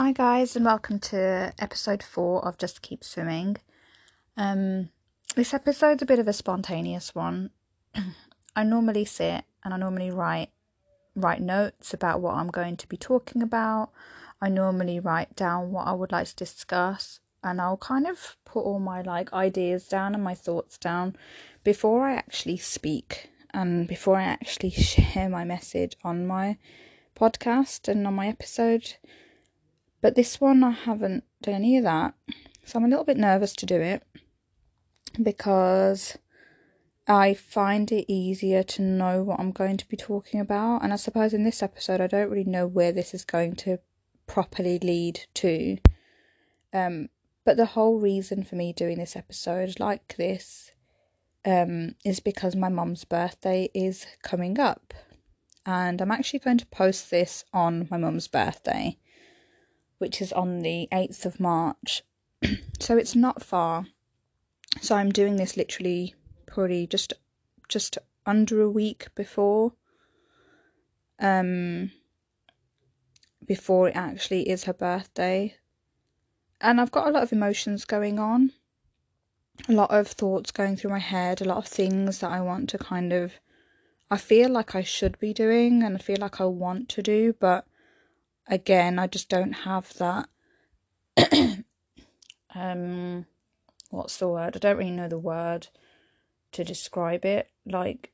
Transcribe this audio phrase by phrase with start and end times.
[0.00, 3.56] Hi, guys, and welcome to episode four of Just Keep Swimming.
[4.36, 4.90] Um,
[5.34, 7.50] this episode's a bit of a spontaneous one.
[8.54, 10.50] I normally sit and I normally write
[11.16, 13.90] write notes about what I'm going to be talking about.
[14.40, 18.60] I normally write down what I would like to discuss, and I'll kind of put
[18.60, 21.16] all my like ideas down and my thoughts down
[21.64, 26.56] before I actually speak and before I actually share my message on my
[27.16, 28.94] podcast and on my episode
[30.00, 32.14] but this one, I haven't done any of that.
[32.64, 34.02] So I'm a little bit nervous to do it
[35.20, 36.16] because
[37.06, 40.82] I find it easier to know what I'm going to be talking about.
[40.82, 43.78] And I suppose in this episode, I don't really know where this is going to
[44.26, 45.78] properly lead to.
[46.72, 47.08] Um,
[47.44, 50.70] but the whole reason for me doing this episode like this
[51.46, 54.92] um, is because my mum's birthday is coming up.
[55.64, 58.98] And I'm actually going to post this on my mum's birthday
[59.98, 62.02] which is on the 8th of March.
[62.80, 63.86] so it's not far.
[64.80, 66.14] So I'm doing this literally
[66.46, 67.12] probably just
[67.68, 69.72] just under a week before
[71.20, 71.90] um
[73.46, 75.56] before it actually is her birthday.
[76.60, 78.52] And I've got a lot of emotions going on.
[79.68, 82.68] A lot of thoughts going through my head, a lot of things that I want
[82.70, 83.34] to kind of
[84.10, 87.34] I feel like I should be doing and I feel like I want to do,
[87.38, 87.66] but
[88.48, 90.28] again, I just don't have that.
[92.54, 93.26] um,
[93.90, 94.56] what's the word?
[94.56, 95.68] I don't really know the word
[96.52, 97.50] to describe it.
[97.66, 98.12] Like,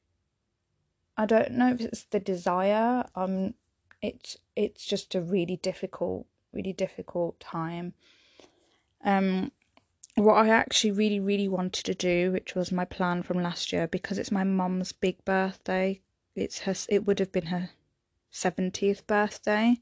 [1.17, 3.05] I don't know if it's the desire.
[3.15, 3.55] Um,
[4.03, 7.95] it's it's just a really difficult, really difficult time.
[9.05, 9.53] Um,
[10.17, 13.87] what I actually really, really wanted to do, which was my plan from last year,
[13.87, 16.01] because it's my mum's big birthday.
[16.35, 16.75] It's her.
[16.89, 17.71] It would have been her
[18.31, 19.79] seventieth birthday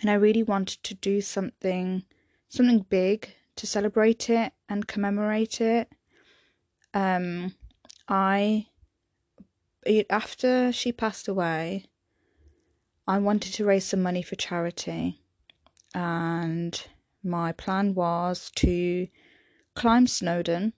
[0.00, 2.04] and I really wanted to do something
[2.48, 5.88] something big to celebrate it and commemorate it.
[6.94, 7.54] Um,
[8.08, 8.66] I
[10.08, 11.86] after she passed away,
[13.06, 15.22] I wanted to raise some money for charity,
[15.94, 16.82] and
[17.22, 19.08] my plan was to
[19.74, 20.72] climb Snowdon.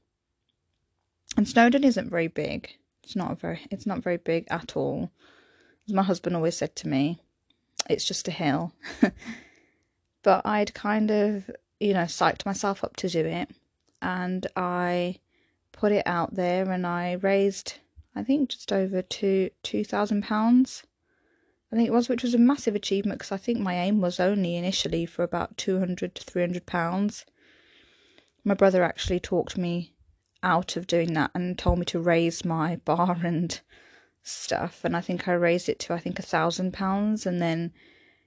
[1.37, 2.75] And Snowdon isn't very big.
[3.03, 3.61] It's not very.
[3.71, 5.11] It's not very big at all.
[5.89, 7.23] As my husband always said to me,
[7.89, 8.73] it's just a hill.
[10.23, 11.51] but I'd kind of,
[11.81, 13.51] you know, psyched myself up to do it.
[14.01, 15.19] And I
[15.73, 17.75] put it out there and I raised,
[18.15, 20.85] I think, just over two two thousand pounds.
[21.73, 24.21] I think it was, which was a massive achievement because I think my aim was
[24.21, 27.25] only initially for about two hundred to three hundred pounds.
[28.45, 29.95] My brother actually talked me
[30.43, 33.61] out of doing that and told me to raise my bar and
[34.23, 37.73] stuff and I think I raised it to I think a thousand pounds and then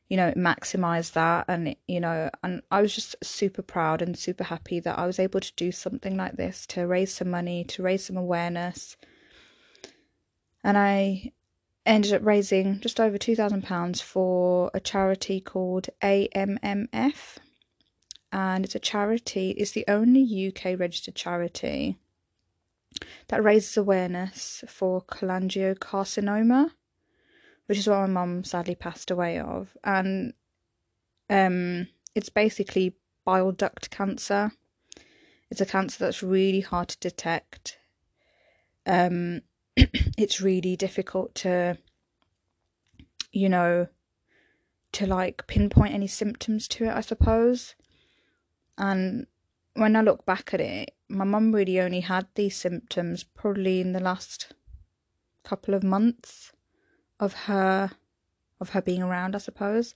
[0.10, 4.46] you know maximize that and you know and I was just super proud and super
[4.46, 7.84] happy that I was able to do something like this to raise some money to
[7.84, 8.98] raise some awareness.
[10.64, 11.32] And I
[11.86, 17.38] ended up raising just over two thousand pounds for a charity called AMMF
[18.32, 21.98] and it's a charity it's the only UK registered charity
[23.28, 26.72] that raises awareness for cholangiocarcinoma,
[27.66, 29.76] which is what my mum sadly passed away of.
[29.84, 30.34] And
[31.30, 32.96] um, it's basically
[33.26, 34.52] bile duct cancer.
[35.50, 37.80] It's a cancer that's really hard to detect.
[38.86, 39.42] Um,
[39.76, 41.78] it's really difficult to,
[43.32, 43.88] you know,
[44.94, 47.76] to like pinpoint any symptoms to it, I suppose.
[48.78, 49.28] And
[49.74, 53.94] when I look back at it, my mum really only had these symptoms probably in
[53.94, 54.54] the last
[55.44, 56.52] couple of months
[57.20, 57.92] of her
[58.60, 59.96] of her being around, I suppose.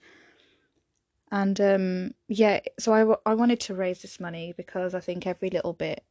[1.32, 5.26] And um, yeah, so I, w- I wanted to raise this money because I think
[5.26, 6.04] every little bit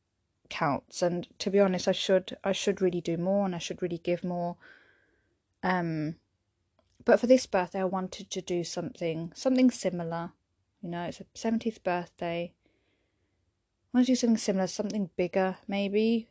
[0.49, 1.03] counts.
[1.03, 3.99] And to be honest, I should I should really do more and I should really
[3.99, 4.57] give more.
[5.63, 6.17] Um,
[7.05, 10.33] but for this birthday, I wanted to do something something similar.
[10.83, 12.53] You know, it's a seventieth birthday.
[13.93, 16.29] Want to do something similar, something bigger, maybe.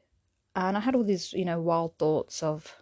[0.55, 2.75] And I had all these, you know, wild thoughts of,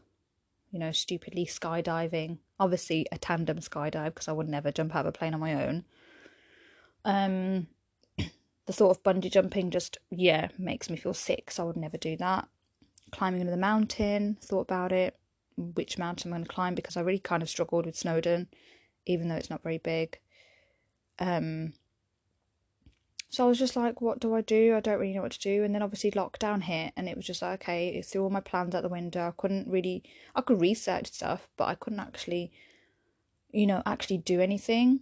[0.72, 2.39] you know, stupidly skydiving.
[2.60, 5.54] Obviously, a tandem skydive because I would never jump out of a plane on my
[5.66, 5.86] own.
[7.06, 7.68] Um,
[8.18, 11.98] the thought of bungee jumping just, yeah, makes me feel sick, so I would never
[11.98, 12.48] do that.
[13.12, 15.18] Climbing into the mountain, thought about it.
[15.57, 18.50] Which mountain I'm going to climb because I really kind of struggled with Snowdon,
[19.06, 20.19] even though it's not very big.
[21.18, 21.74] Um,
[23.30, 24.75] so I was just like, what do I do?
[24.75, 25.63] I don't really know what to do.
[25.63, 28.39] And then obviously lockdown hit, and it was just like, okay, it threw all my
[28.39, 29.27] plans out the window.
[29.27, 30.04] I couldn't really,
[30.36, 32.51] I could research stuff, but I couldn't actually,
[33.51, 35.01] you know, actually do anything.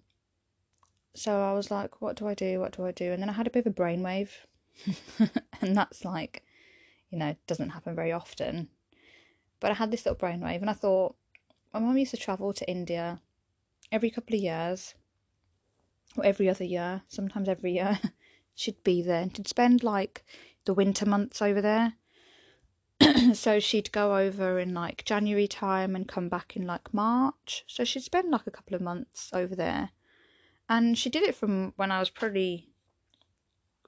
[1.15, 2.59] so I was like, what do I do?
[2.59, 3.11] What do I do?
[3.11, 4.29] And then I had a bit of a brainwave.
[5.61, 6.43] and that's like,
[7.11, 8.69] you know, doesn't happen very often.
[9.59, 11.15] But I had this little brainwave and I thought,
[11.73, 13.19] my mum used to travel to India
[13.91, 14.95] every couple of years,
[16.17, 17.99] or every other year, sometimes every year.
[18.55, 20.23] she'd be there and she'd spend like
[20.65, 21.93] the winter months over there.
[23.33, 27.63] so she'd go over in like January time and come back in like March.
[27.67, 29.89] So she'd spend like a couple of months over there.
[30.69, 32.69] And she did it from when I was probably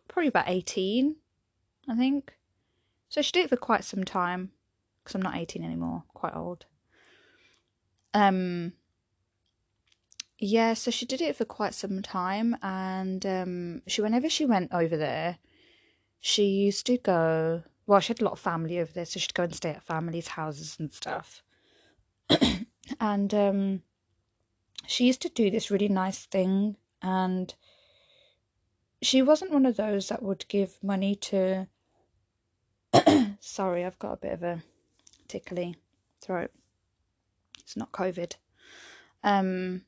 [0.07, 1.15] probably about 18,
[1.87, 2.33] I think.
[3.09, 4.51] So she did it for quite some time
[5.03, 6.65] because I'm not 18 anymore, quite old.
[8.13, 8.73] Um
[10.39, 14.73] yeah, so she did it for quite some time and um she whenever she went
[14.73, 15.37] over there,
[16.19, 19.33] she used to go well, she had a lot of family over there, so she'd
[19.33, 21.43] go and stay at families' houses and stuff.
[22.99, 23.81] and um,
[24.87, 27.53] she used to do this really nice thing, and
[29.01, 31.67] she wasn't one of those that would give money to.
[33.39, 34.63] Sorry, I've got a bit of a
[35.27, 35.75] tickly
[36.21, 36.51] throat.
[37.59, 38.33] It's not COVID.
[39.23, 39.83] Um,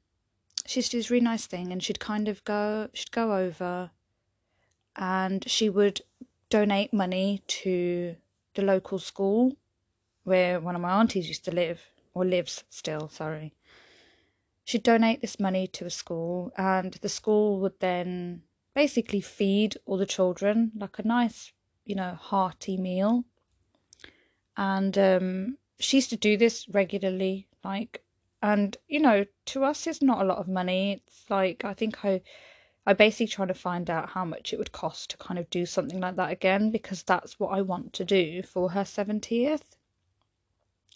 [0.68, 3.36] she used to do this really nice thing, and she'd kind of go, she'd go
[3.36, 3.92] over,
[4.96, 6.02] and she would
[6.50, 8.16] donate money to
[8.56, 9.56] the local school
[10.24, 11.80] where one of my aunties used to live,
[12.14, 13.54] or lives still, sorry.
[14.66, 18.42] She'd donate this money to a school, and the school would then
[18.76, 21.54] basically feed all the children like a nice,
[21.86, 23.24] you know, hearty meal.
[24.58, 28.04] And um, she used to do this regularly, like,
[28.42, 31.02] and you know, to us, it's not a lot of money.
[31.06, 32.22] It's like I think I
[32.86, 35.66] I basically trying to find out how much it would cost to kind of do
[35.66, 39.76] something like that again because that's what I want to do for her 70th.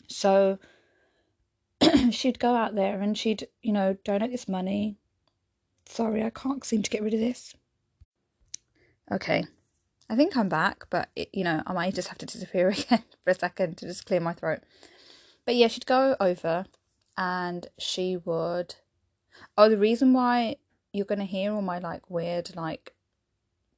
[0.08, 0.58] So
[2.12, 4.96] she'd go out there and she'd, you know, donate this money.
[5.86, 7.56] Sorry, I can't seem to get rid of this.
[9.12, 9.44] Okay,
[10.10, 13.04] I think I'm back, but it, you know, I might just have to disappear again
[13.26, 14.60] for a second to just clear my throat.
[15.46, 16.68] But yeah, she'd go over
[17.18, 18.76] and she would.
[19.58, 20.58] Oh, the reason why
[20.94, 22.94] you're going to hear all my like weird like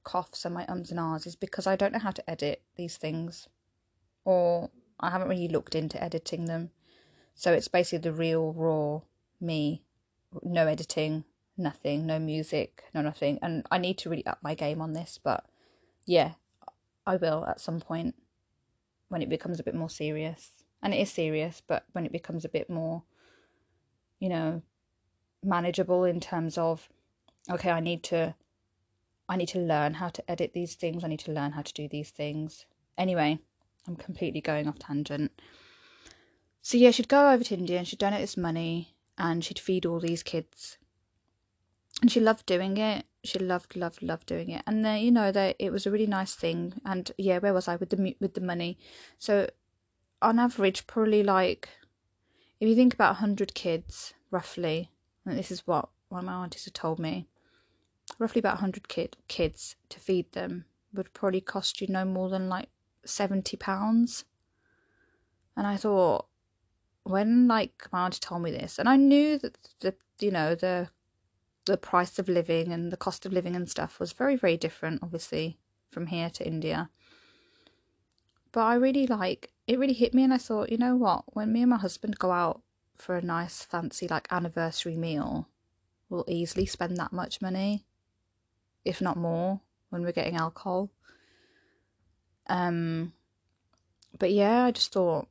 [0.04, 2.98] coughs and my ums and ahs is because I don't know how to edit these
[2.98, 3.48] things
[4.26, 4.70] or
[5.00, 6.72] I haven't really looked into editing them.
[7.36, 9.02] So it's basically the real raw
[9.42, 9.84] me,
[10.42, 11.26] no editing,
[11.58, 13.40] nothing, no music, no nothing.
[13.42, 15.46] And I need to really up my game on this, but
[16.06, 16.34] yeah,
[17.06, 18.16] I will at some point
[19.10, 20.52] when it becomes a bit more serious.
[20.82, 23.04] And it is serious, but when it becomes a bit more,
[24.24, 24.62] you know,
[25.44, 26.88] manageable in terms of
[27.52, 28.34] okay, I need to
[29.28, 31.04] I need to learn how to edit these things.
[31.04, 32.66] I need to learn how to do these things.
[32.98, 33.40] Anyway,
[33.86, 35.34] I'm completely going off tangent.
[36.62, 39.86] So yeah, she'd go over to India and she'd donate this money and she'd feed
[39.86, 40.78] all these kids.
[42.02, 43.06] And she loved doing it.
[43.26, 44.64] She loved, loved, loved doing it.
[44.66, 46.76] And then you know that it was a really nice thing.
[46.86, 48.78] And yeah, where was I with the with the money?
[49.20, 49.50] So
[50.22, 51.68] on average, probably like
[52.64, 54.90] if you think about hundred kids roughly,
[55.26, 57.28] and this is what one of my aunties had told me
[58.20, 60.64] roughly about 100 kid, kids to feed them
[60.94, 62.70] would probably cost you no more than like
[63.04, 64.24] 70 pounds.
[65.58, 66.28] And i thought
[67.04, 70.90] when like my auntie told me this and i knew that the you know the
[71.66, 75.04] the price of living and the cost of living and stuff was very very different
[75.04, 75.60] obviously
[75.92, 76.90] from here to india.
[78.52, 81.24] But i really like it really hit me and i thought you know what?
[81.36, 82.63] When me and my husband go out
[82.98, 85.48] for a nice fancy like anniversary meal
[86.10, 87.86] we'll easily spend that much money
[88.86, 90.90] if not more, when we're getting alcohol.
[92.48, 93.14] Um,
[94.18, 95.28] but yeah, I just thought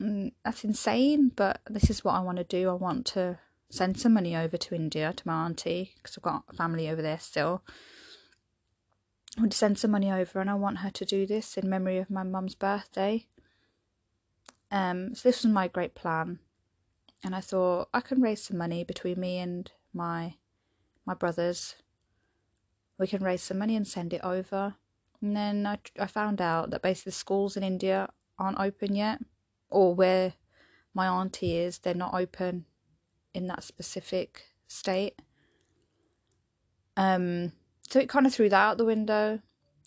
[0.00, 1.32] mm, that's insane.
[1.34, 2.70] But this is what I want to do.
[2.70, 6.56] I want to send some money over to India to my auntie because I've got
[6.56, 7.62] family over there still.
[9.36, 11.68] I want to send some money over, and I want her to do this in
[11.68, 13.26] memory of my mum's birthday.
[14.70, 16.38] Um, so this was my great plan,
[17.24, 20.34] and I thought I can raise some money between me and my
[21.04, 21.76] my brothers
[22.98, 24.74] we can raise some money and send it over.
[25.20, 28.08] And then I, I found out that basically schools in India
[28.38, 29.20] aren't open yet,
[29.70, 30.34] or where
[30.94, 32.66] my auntie is, they're not open
[33.34, 35.20] in that specific state.
[36.96, 37.52] Um,
[37.88, 39.40] so it kind of threw that out the window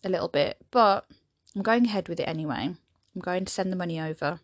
[0.04, 1.06] a little bit, but
[1.56, 2.76] I'm going ahead with it anyway.
[3.16, 4.40] I'm going to send the money over.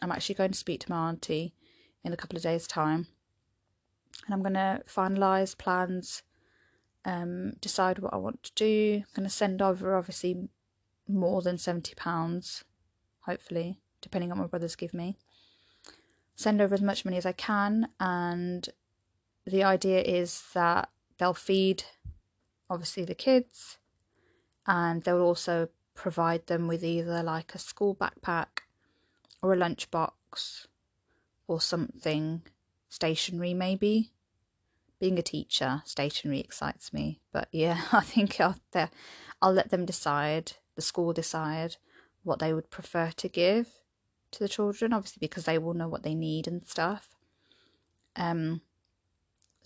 [0.00, 1.54] I'm actually going to speak to my auntie
[2.06, 3.08] in a couple of days' time,
[4.24, 6.22] and I'm going to finalise plans
[7.04, 9.02] um, decide what I want to do.
[9.02, 10.48] I'm going to send over obviously
[11.08, 12.62] more than £70,
[13.20, 15.16] hopefully, depending on what my brothers give me.
[16.36, 18.68] Send over as much money as I can, and
[19.44, 21.84] the idea is that they'll feed
[22.70, 23.78] obviously the kids
[24.66, 28.64] and they'll also provide them with either like a school backpack
[29.42, 30.66] or a lunchbox
[31.46, 32.42] or something
[32.88, 34.12] stationery maybe.
[34.98, 38.56] Being a teacher stationery excites me but yeah i think I'll,
[39.42, 41.76] I'll let them decide the school decide
[42.22, 43.68] what they would prefer to give
[44.30, 47.14] to the children obviously because they will know what they need and stuff.
[48.16, 48.62] Um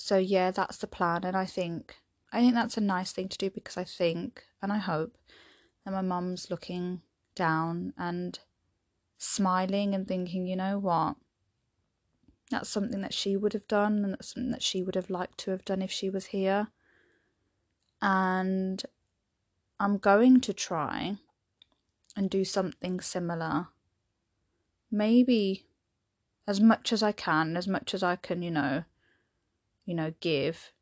[0.01, 1.97] so yeah that's the plan and i think
[2.33, 5.19] i think that's a nice thing to do because i think and i hope
[5.85, 7.03] that my mum's looking
[7.35, 8.39] down and
[9.19, 11.17] smiling and thinking you know what
[12.51, 15.39] that's something that she would have done and that's something that she would have liked
[15.39, 16.69] to have done if she was here.
[18.03, 18.83] And
[19.79, 21.17] I'm going to try
[22.17, 23.69] and do something similar.
[24.91, 25.67] Maybe
[26.47, 28.85] as much as I can, as much as I can, you know,
[29.87, 30.73] you know, give.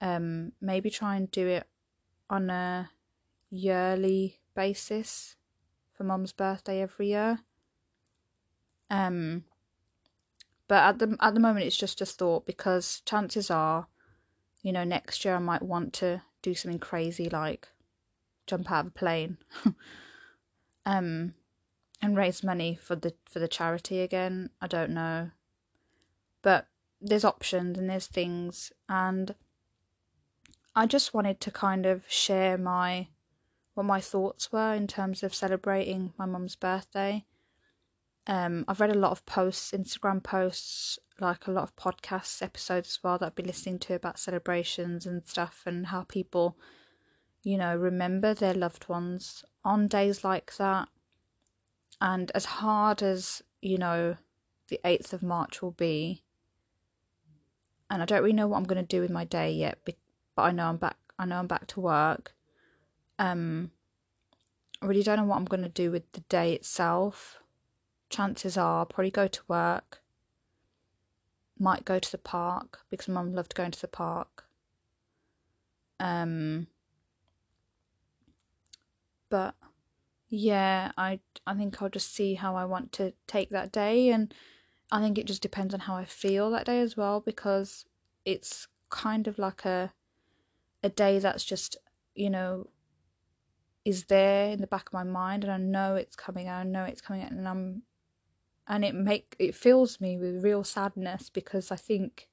[0.00, 1.66] Um, maybe try and do it
[2.28, 2.90] on a
[3.50, 5.36] yearly basis
[5.92, 7.38] for Mum's birthday every year.
[8.90, 9.44] Um,
[10.68, 13.88] but at the at the moment, it's just a thought because chances are,
[14.62, 17.68] you know, next year I might want to do something crazy like
[18.46, 19.38] jump out of a plane,
[20.86, 21.34] um,
[22.00, 24.50] and raise money for the for the charity again.
[24.60, 25.30] I don't know,
[26.42, 26.66] but
[27.00, 29.34] there's options and there's things, and
[30.74, 33.08] I just wanted to kind of share my
[33.74, 37.24] what my thoughts were in terms of celebrating my mum's birthday
[38.26, 42.88] um, I've read a lot of posts, Instagram posts, like a lot of podcasts episodes
[42.88, 46.56] as well that I've been listening to about celebrations and stuff and how people,
[47.42, 50.88] you know, remember their loved ones on days like that.
[52.00, 54.16] And as hard as, you know,
[54.68, 56.22] the 8th of March will be,
[57.90, 59.94] and I don't really know what I'm going to do with my day yet, but
[60.38, 60.96] I know I'm back.
[61.18, 62.34] I know I'm back to work.
[63.18, 63.70] Um,
[64.82, 67.38] I really don't know what I'm going to do with the day itself
[68.14, 70.00] chances are probably go to work,
[71.58, 74.44] might go to the park because mum loved going to the park.
[75.98, 76.68] Um,
[79.30, 79.54] but
[80.28, 84.32] yeah, I I think I'll just see how I want to take that day, and
[84.92, 87.84] I think it just depends on how I feel that day as well because
[88.24, 89.92] it's kind of like a
[90.82, 91.76] a day that's just
[92.14, 92.68] you know
[93.84, 96.84] is there in the back of my mind and I know it's coming I know
[96.84, 97.82] it's coming and I'm
[98.66, 102.28] and it make it fills me with real sadness because I think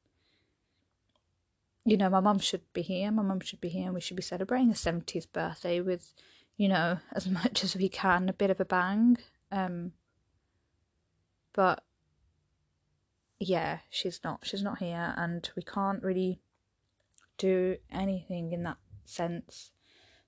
[1.84, 4.16] you know my mum should be here my mum should be here and we should
[4.16, 6.14] be celebrating a 70th birthday with
[6.58, 9.18] you know as much as we can a bit of a bang.
[9.52, 9.94] Um
[11.54, 11.84] but
[13.40, 16.40] yeah she's not she's not here and we can't really
[17.38, 19.72] do anything in that sense.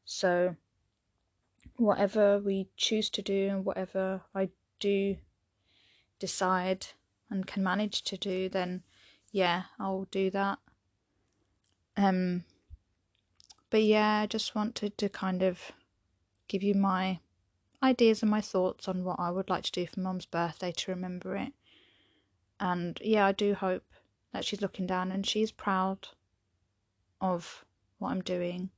[0.03, 0.55] So
[1.77, 5.17] whatever we choose to do and whatever I do
[6.24, 6.88] decide
[7.30, 8.82] and can manage to do, then
[9.34, 10.58] yeah, I'll do that.
[11.98, 12.46] Um,
[13.70, 15.74] but yeah, I just wanted to kind of
[16.48, 17.20] give you my
[17.82, 20.92] ideas and my thoughts on what I would like to do for Mum's birthday to
[20.92, 21.51] remember it.
[22.58, 23.84] And yeah, I do hope
[24.32, 26.08] that she's looking down and she's proud
[27.20, 27.65] of
[27.98, 28.70] what I'm doing.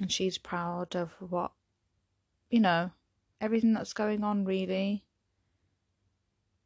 [0.00, 1.50] And she's proud of what,
[2.48, 2.92] you know,
[3.40, 5.02] everything that's going on, really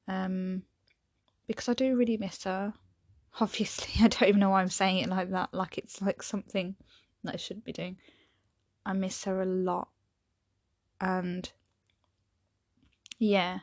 [0.09, 0.63] um,
[1.47, 2.75] because I do really miss her.
[3.41, 6.77] Obviously, I don't even know why I'm saying it like that, like it's like something
[7.25, 7.97] that I shouldn't be doing.
[8.85, 9.89] I miss her a lot,
[11.01, 11.51] and
[13.19, 13.61] yeah,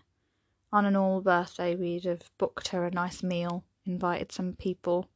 [0.72, 5.10] on an all birthday, we'd have booked her a nice meal, invited some people,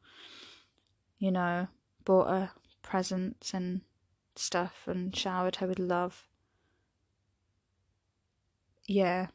[1.18, 1.68] you know,
[2.04, 2.52] bought her
[2.82, 3.82] presents and
[4.36, 6.28] stuff, and showered her with love.
[8.86, 9.28] Yeah,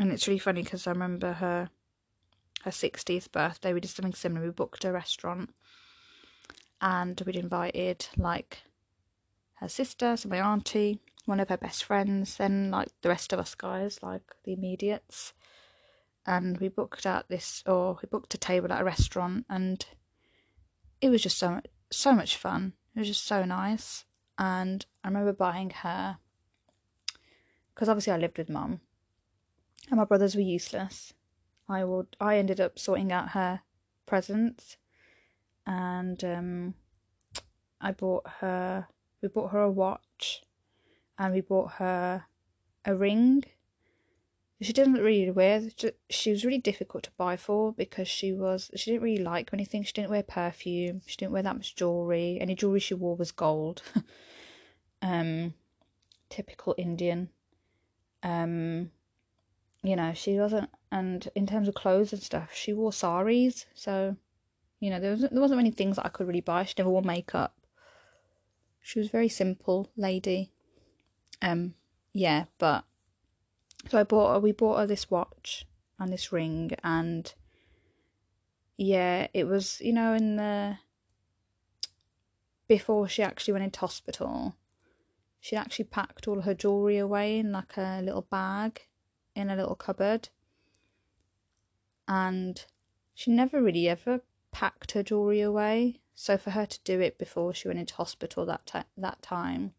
[0.00, 1.70] and it's really funny because I remember her
[2.62, 4.46] her 60th birthday we did something similar.
[4.46, 5.54] We booked a restaurant
[6.80, 8.62] and we'd invited like
[9.56, 13.38] her sister so my auntie one of her best friends then like the rest of
[13.38, 15.34] us guys like the immediates.
[16.26, 19.84] And we booked at this or we booked a table at a restaurant and
[21.02, 22.72] it was just so so much fun.
[22.94, 24.06] It was just so nice.
[24.38, 26.16] And i remember buying her
[27.74, 28.80] because obviously i lived with mum
[29.90, 31.12] and my brothers were useless.
[31.68, 33.62] I would I ended up sorting out her
[34.06, 34.76] presents.
[35.66, 36.74] And um,
[37.80, 38.86] I bought her
[39.20, 40.42] we bought her a watch.
[41.18, 42.24] And we bought her
[42.84, 43.44] a ring.
[44.62, 45.62] She didn't really wear
[46.10, 49.82] she was really difficult to buy for because she was she didn't really like anything.
[49.82, 51.02] She didn't wear perfume.
[51.06, 52.38] She didn't wear that much jewelry.
[52.40, 53.82] Any jewelry she wore was gold.
[55.02, 55.54] Um
[56.28, 57.30] typical indian.
[58.22, 58.90] Um
[59.82, 64.16] you know she wasn't and in terms of clothes and stuff she wore saris so
[64.78, 66.64] you know there wasn't there wasn't many things that i could really buy.
[66.64, 67.54] She never wore makeup.
[68.82, 70.52] She was very simple lady.
[71.42, 71.74] Um
[72.12, 72.84] yeah but
[73.88, 75.66] so I bought her, we bought her this watch
[75.98, 77.32] and this ring, and
[78.76, 80.78] yeah, it was, you know, in the
[82.68, 84.54] before she actually went into hospital,
[85.40, 88.82] she actually packed all her jewellery away in like a little bag
[89.40, 90.28] in a little cupboard.
[92.06, 92.64] And
[93.14, 94.20] she never really ever
[94.52, 96.00] packed her jewellery away.
[96.14, 99.72] So for her to do it before she went into hospital that t- that time,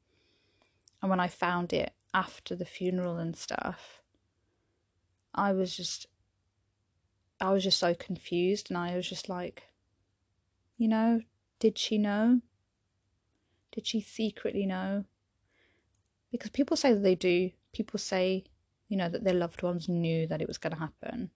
[1.01, 4.01] and when I found it after the funeral and stuff,
[5.34, 6.08] I was just,
[7.39, 9.63] I was just so confused, and I was just like,
[10.77, 11.22] you know,
[11.60, 12.41] did she know?
[13.72, 15.06] Did she secretly know?
[16.32, 17.51] Because people say that they do.
[17.72, 18.46] People say,
[18.92, 21.32] you know, that their loved ones knew that it was going to happen.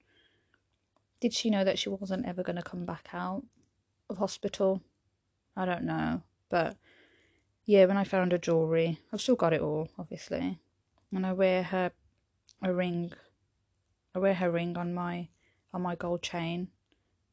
[1.20, 3.44] Did she know that she wasn't ever going to come back out
[4.10, 4.84] of hospital?
[5.56, 6.22] I don't know.
[6.50, 6.76] But
[7.66, 10.60] yeah, when I found her jewellery, I've still got it all, obviously
[11.16, 11.92] and I wear her
[12.62, 13.12] a ring.
[14.14, 15.30] I wear her ring on my
[15.74, 16.70] on my gold chain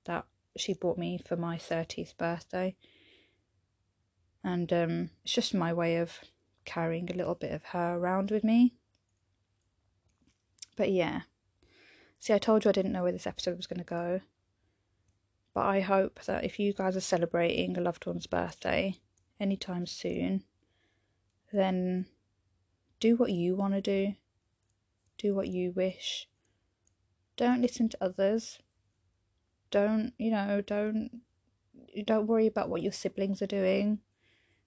[0.05, 0.25] that
[0.57, 2.77] she bought me for my 30th birthday.
[4.45, 6.19] And um, it's just my way of
[6.65, 8.75] carrying a little bit of her around with me.
[10.77, 11.23] But yeah.
[12.19, 14.21] See, I told you I didn't know where this episode was going to go.
[15.55, 18.99] But I hope that if you guys are celebrating a loved one's birthday
[19.39, 20.45] anytime soon,
[21.53, 22.07] then
[23.01, 24.15] do what you want to do,
[25.19, 26.29] do what you wish.
[27.37, 28.61] Don't listen to others.
[29.71, 31.23] Don't, you know, don't
[32.05, 33.99] don't worry about what your siblings are doing.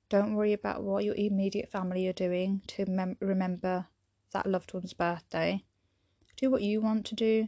[0.10, 3.88] Don't worry about what your immediate family are doing to mem- remember
[4.34, 5.64] that loved one's birthday.
[6.36, 7.48] Do what you want to do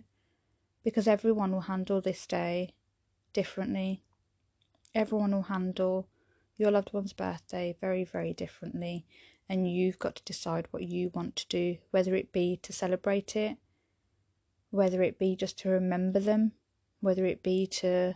[0.84, 2.74] because everyone will handle this day
[3.34, 4.04] differently.
[4.96, 6.08] Everyone will handle
[6.58, 9.06] your loved one's birthday very, very differently
[9.50, 13.36] and you've got to decide what you want to do, whether it be to celebrate
[13.36, 13.58] it,
[14.72, 16.54] whether it be just to remember them,
[17.00, 18.16] whether it be to,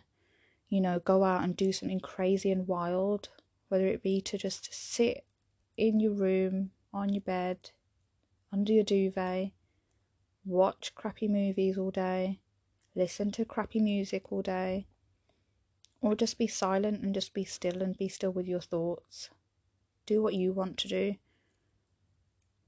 [0.69, 3.29] you know, go out and do something crazy and wild,
[3.69, 5.25] whether it be to just sit
[5.77, 7.71] in your room, on your bed,
[8.51, 9.51] under your duvet,
[10.45, 12.39] watch crappy movies all day,
[12.95, 14.87] listen to crappy music all day,
[16.01, 19.29] or just be silent and just be still and be still with your thoughts.
[20.05, 21.15] Do what you want to do.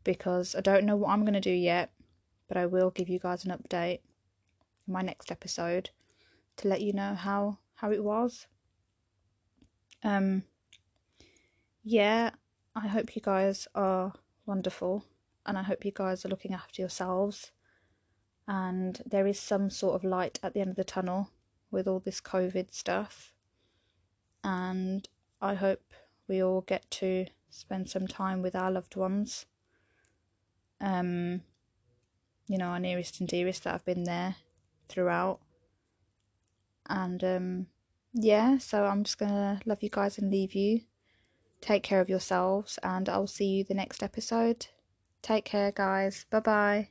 [0.04, 1.92] Because I don't know what I'm going to do yet,
[2.48, 4.00] but I will give you guys an update
[4.88, 5.90] in my next episode
[6.58, 8.48] to let you know how how it was.
[10.04, 10.44] Um
[11.84, 12.32] yeah,
[12.76, 14.14] I hope you guys are
[14.46, 15.06] wonderful
[15.46, 17.52] and I hope you guys are looking after yourselves
[18.48, 21.30] and there is some sort of light at the end of the tunnel
[21.72, 23.34] with all this covid stuff
[24.44, 25.08] and
[25.42, 25.94] I hope
[26.28, 29.46] we all get to spend some time with our loved ones.
[30.82, 31.42] Um,
[32.48, 34.36] you know, our nearest and dearest that have been there
[34.90, 35.40] throughout.
[36.88, 37.68] And um,
[38.14, 40.82] yeah, so I'm just gonna love you guys and leave you.
[41.62, 44.68] Take care of yourselves, and I'll see you the next episode.
[45.22, 46.26] Take care, guys.
[46.30, 46.90] Bye bye.